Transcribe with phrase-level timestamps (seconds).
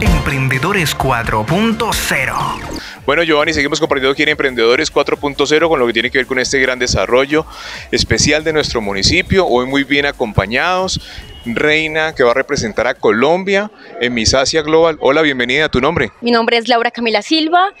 [0.00, 6.16] Emprendedores 4.0 bueno, Giovanni, seguimos compartiendo aquí en Emprendedores 4.0 con lo que tiene que
[6.16, 7.44] ver con este gran desarrollo
[7.90, 9.46] especial de nuestro municipio.
[9.46, 11.02] Hoy muy bien acompañados.
[11.44, 13.70] Reina que va a representar a Colombia
[14.00, 14.96] en Miss Asia Global.
[15.00, 16.12] Hola, bienvenida, ¿tu nombre?
[16.22, 17.74] Mi nombre es Laura Camila Silva,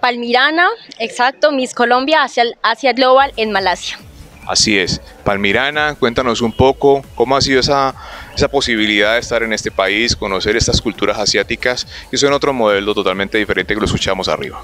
[0.00, 0.68] Palmirana,
[1.00, 3.98] exacto, Miss Colombia Asia, Asia Global en Malasia.
[4.46, 5.02] Así es.
[5.24, 7.94] Palmirana, cuéntanos un poco cómo ha sido esa,
[8.38, 12.94] esa posibilidad de estar en este país, conocer estas culturas asiáticas, que son otro modelo
[12.94, 14.62] totalmente diferente que lo escuchamos arriba.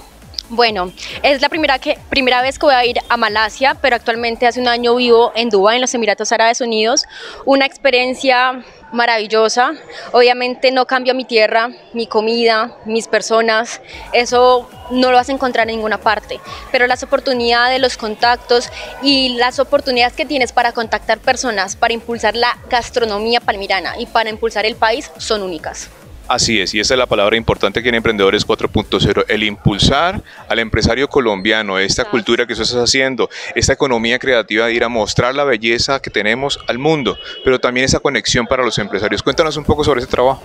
[0.51, 4.47] Bueno, es la primera, que, primera vez que voy a ir a Malasia, pero actualmente
[4.47, 7.07] hace un año vivo en Dubái, en los Emiratos Árabes Unidos.
[7.47, 8.63] Una experiencia
[8.93, 9.73] maravillosa.
[10.13, 13.81] Obviamente no cambio mi tierra, mi comida, mis personas.
[14.13, 16.39] Eso no lo vas a encontrar en ninguna parte.
[16.71, 18.69] Pero las oportunidades, los contactos
[19.03, 24.29] y las oportunidades que tienes para contactar personas, para impulsar la gastronomía palmirana y para
[24.29, 25.89] impulsar el país son únicas.
[26.27, 30.59] Así es, y esa es la palabra importante aquí en Emprendedores 4.0, el impulsar al
[30.59, 35.35] empresario colombiano, esta cultura que tú estás haciendo, esta economía creativa de ir a mostrar
[35.35, 39.23] la belleza que tenemos al mundo, pero también esa conexión para los empresarios.
[39.23, 40.43] Cuéntanos un poco sobre ese trabajo.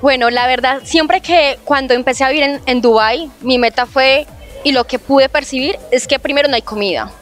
[0.00, 4.26] Bueno, la verdad, siempre que cuando empecé a vivir en, en Dubái, mi meta fue,
[4.64, 7.12] y lo que pude percibir, es que primero no hay comida,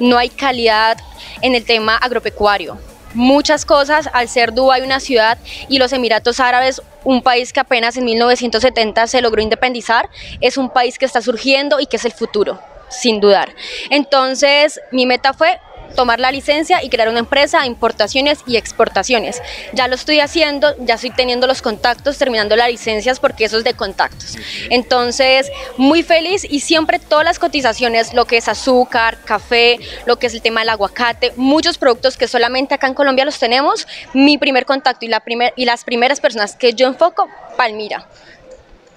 [0.00, 0.96] no hay calidad
[1.42, 2.78] en el tema agropecuario
[3.14, 7.96] muchas cosas al ser Dubái una ciudad y los Emiratos Árabes un país que apenas
[7.96, 10.08] en 1970 se logró independizar,
[10.40, 13.54] es un país que está surgiendo y que es el futuro, sin dudar.
[13.90, 15.58] Entonces, mi meta fue
[15.92, 19.40] tomar la licencia y crear una empresa de importaciones y exportaciones.
[19.72, 23.64] Ya lo estoy haciendo, ya estoy teniendo los contactos, terminando las licencias porque eso es
[23.64, 24.36] de contactos.
[24.70, 30.26] Entonces, muy feliz y siempre todas las cotizaciones, lo que es azúcar, café, lo que
[30.26, 34.38] es el tema del aguacate, muchos productos que solamente acá en Colombia los tenemos, mi
[34.38, 38.06] primer contacto y, la primer, y las primeras personas que yo enfoco, Palmira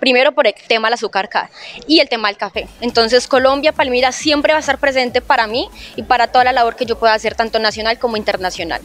[0.05, 1.27] primero por el tema del azúcar
[1.87, 2.67] y el tema del café.
[2.79, 6.75] Entonces Colombia, Palmira siempre va a estar presente para mí y para toda la labor
[6.75, 8.81] que yo pueda hacer tanto nacional como internacional.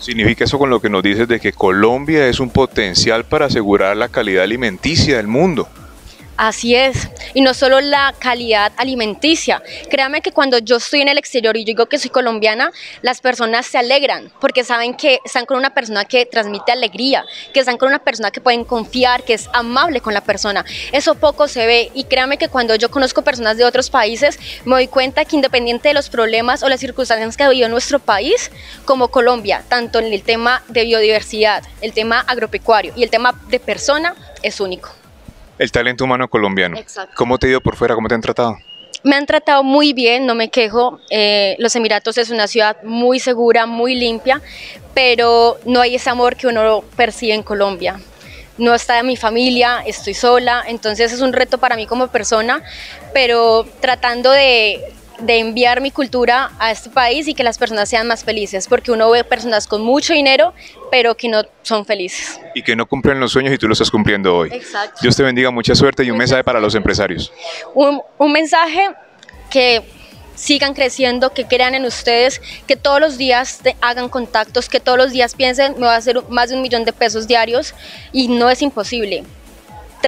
[0.00, 3.96] ¿Significa eso con lo que nos dices de que Colombia es un potencial para asegurar
[3.96, 5.68] la calidad alimenticia del mundo?
[6.36, 9.62] Así es, y no solo la calidad alimenticia.
[9.88, 12.72] Créame que cuando yo estoy en el exterior y digo que soy colombiana,
[13.02, 17.60] las personas se alegran porque saben que están con una persona que transmite alegría, que
[17.60, 20.64] están con una persona que pueden confiar, que es amable con la persona.
[20.90, 24.74] Eso poco se ve y créame que cuando yo conozco personas de otros países, me
[24.74, 28.50] doy cuenta que independiente de los problemas o las circunstancias que ha vivido nuestro país,
[28.84, 33.60] como Colombia, tanto en el tema de biodiversidad, el tema agropecuario y el tema de
[33.60, 35.03] persona, es único
[35.58, 36.76] el talento humano colombiano.
[37.14, 37.94] ¿Cómo te ha ido por fuera?
[37.94, 38.56] ¿Cómo te han tratado?
[39.02, 40.98] Me han tratado muy bien, no me quejo.
[41.10, 44.40] Eh, los Emiratos es una ciudad muy segura, muy limpia,
[44.94, 48.00] pero no hay ese amor que uno percibe en Colombia.
[48.56, 52.62] No está mi familia, estoy sola, entonces es un reto para mí como persona,
[53.12, 54.80] pero tratando de
[55.18, 58.90] de enviar mi cultura a este país y que las personas sean más felices, porque
[58.90, 60.52] uno ve personas con mucho dinero,
[60.90, 62.40] pero que no son felices.
[62.54, 64.50] Y que no cumplen los sueños y tú lo estás cumpliendo hoy.
[64.52, 65.00] Exacto.
[65.02, 67.32] Dios te bendiga, mucha suerte y un mensaje para los empresarios.
[67.74, 68.90] Un, un mensaje
[69.50, 69.82] que
[70.34, 75.12] sigan creciendo, que crean en ustedes, que todos los días hagan contactos, que todos los
[75.12, 77.74] días piensen, me va a hacer más de un millón de pesos diarios
[78.12, 79.24] y no es imposible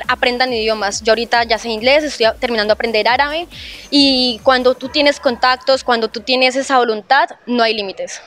[0.09, 1.03] aprendan idiomas.
[1.03, 3.47] Yo ahorita ya sé inglés, estoy terminando de aprender árabe
[3.91, 8.21] y cuando tú tienes contactos, cuando tú tienes esa voluntad, no hay límites.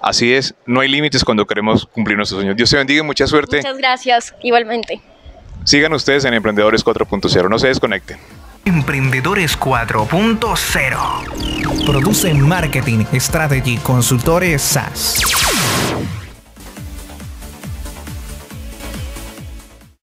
[0.00, 2.56] Así es, no hay límites cuando queremos cumplir nuestros sueños.
[2.56, 3.58] Dios te bendiga, mucha suerte.
[3.58, 5.00] Muchas gracias, igualmente.
[5.64, 8.18] Sigan ustedes en Emprendedores 4.0, no se desconecten.
[8.64, 11.86] Emprendedores 4.0.
[11.86, 15.20] Produce Marketing Strategy Consultores SAS.